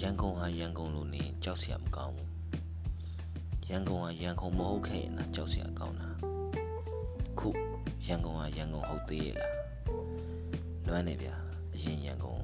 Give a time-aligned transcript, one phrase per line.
[0.00, 2.30] ရန်ကုန်ဟာရန်ကုန်လိုနေကြောက်စရာမကောင်းဘူး
[3.70, 6.08] ရန်ကုန်ဟာရန်ကုန်မဟုတ်ခဲ့ရင်တော့ကြောက်စရာကောင်းတာ
[7.38, 7.48] ခု
[8.06, 9.52] ရန်ကုန်ဟာရန်ကုန်ဟုတ်သေးရဲ့လား
[10.86, 11.34] လွမ်းနေဗျာ
[11.74, 12.42] အရင်ရန်ကုန်